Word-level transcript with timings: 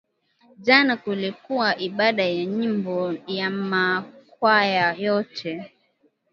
Jana 0.57 0.97
kulikuwa 0.97 1.77
ibada 1.77 2.23
ya 2.25 2.45
nyimbo 2.45 3.13
ya 3.27 3.49
ma 3.49 4.03
kwaya 4.29 4.93
yote 4.93 5.71